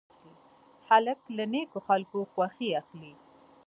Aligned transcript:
هلک 0.87 1.19
له 1.37 1.43
نیکو 1.53 1.79
خلکو 1.87 2.17
خوښي 2.31 2.69
اخلي. 2.81 3.13